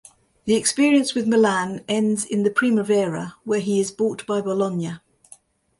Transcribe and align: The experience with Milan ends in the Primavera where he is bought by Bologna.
The 0.45 0.55
experience 0.55 1.13
with 1.13 1.27
Milan 1.27 1.81
ends 1.87 2.25
in 2.25 2.41
the 2.41 2.49
Primavera 2.49 3.35
where 3.43 3.59
he 3.59 3.79
is 3.79 3.91
bought 3.91 4.25
by 4.25 4.41
Bologna. 4.41 4.93